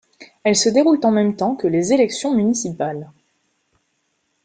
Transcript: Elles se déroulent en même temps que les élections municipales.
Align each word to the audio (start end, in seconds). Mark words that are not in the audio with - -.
Elles 0.43 0.55
se 0.55 0.67
déroulent 0.67 0.99
en 1.05 1.11
même 1.11 1.35
temps 1.35 1.55
que 1.55 1.67
les 1.67 1.93
élections 1.93 2.33
municipales. 2.33 3.11